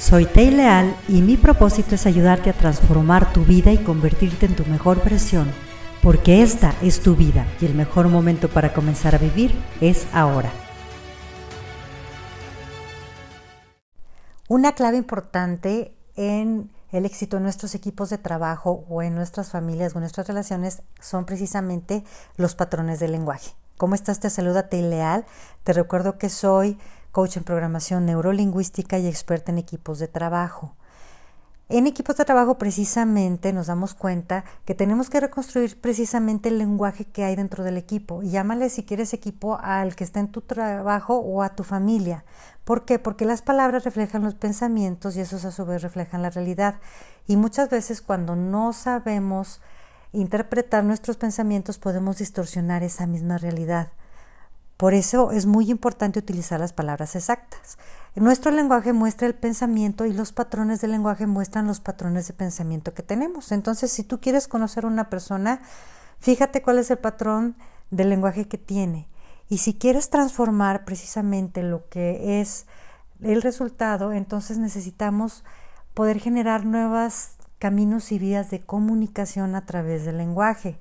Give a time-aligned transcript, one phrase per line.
[0.00, 4.56] Soy Tei Leal y mi propósito es ayudarte a transformar tu vida y convertirte en
[4.56, 5.52] tu mejor versión,
[6.02, 10.50] porque esta es tu vida y el mejor momento para comenzar a vivir es ahora.
[14.48, 19.94] Una clave importante en el éxito de nuestros equipos de trabajo o en nuestras familias
[19.94, 22.04] o en nuestras relaciones son precisamente
[22.36, 23.50] los patrones de lenguaje.
[23.76, 24.18] ¿Cómo estás?
[24.18, 25.26] Te saluda Tei Leal.
[25.62, 26.78] Te recuerdo que soy
[27.12, 30.74] coach en programación neurolingüística y experta en equipos de trabajo.
[31.72, 37.04] En equipos de trabajo precisamente nos damos cuenta que tenemos que reconstruir precisamente el lenguaje
[37.04, 38.24] que hay dentro del equipo.
[38.24, 42.24] Y llámale si quieres equipo al que está en tu trabajo o a tu familia.
[42.64, 42.98] ¿Por qué?
[42.98, 46.80] Porque las palabras reflejan los pensamientos y esos a su vez reflejan la realidad.
[47.28, 49.60] Y muchas veces cuando no sabemos
[50.12, 53.92] interpretar nuestros pensamientos podemos distorsionar esa misma realidad.
[54.80, 57.76] Por eso es muy importante utilizar las palabras exactas.
[58.14, 62.94] Nuestro lenguaje muestra el pensamiento y los patrones del lenguaje muestran los patrones de pensamiento
[62.94, 63.52] que tenemos.
[63.52, 65.60] Entonces, si tú quieres conocer a una persona,
[66.20, 67.56] fíjate cuál es el patrón
[67.90, 69.06] del lenguaje que tiene.
[69.50, 72.64] Y si quieres transformar precisamente lo que es
[73.20, 75.44] el resultado, entonces necesitamos
[75.92, 80.80] poder generar nuevos caminos y vías de comunicación a través del lenguaje.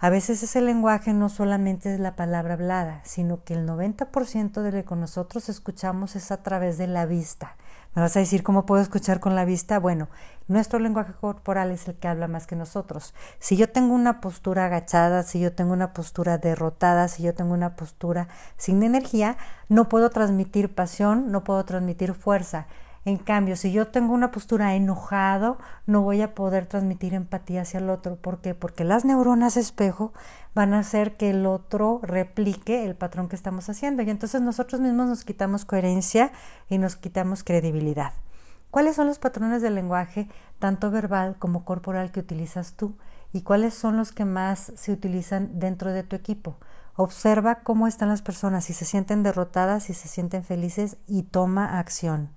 [0.00, 4.70] A veces ese lenguaje no solamente es la palabra hablada, sino que el 90% de
[4.70, 7.56] lo que nosotros escuchamos es a través de la vista.
[7.96, 9.80] ¿Me vas a decir cómo puedo escuchar con la vista?
[9.80, 10.06] Bueno,
[10.46, 13.12] nuestro lenguaje corporal es el que habla más que nosotros.
[13.40, 17.52] Si yo tengo una postura agachada, si yo tengo una postura derrotada, si yo tengo
[17.52, 19.36] una postura sin energía,
[19.68, 22.68] no puedo transmitir pasión, no puedo transmitir fuerza.
[23.08, 25.56] En cambio, si yo tengo una postura enojado,
[25.86, 28.16] no voy a poder transmitir empatía hacia el otro.
[28.16, 28.54] ¿Por qué?
[28.54, 30.12] Porque las neuronas espejo
[30.54, 34.02] van a hacer que el otro replique el patrón que estamos haciendo.
[34.02, 36.32] Y entonces nosotros mismos nos quitamos coherencia
[36.68, 38.12] y nos quitamos credibilidad.
[38.70, 42.98] ¿Cuáles son los patrones del lenguaje, tanto verbal como corporal, que utilizas tú?
[43.32, 46.58] ¿Y cuáles son los que más se utilizan dentro de tu equipo?
[46.94, 51.78] Observa cómo están las personas, si se sienten derrotadas, si se sienten felices y toma
[51.78, 52.36] acción.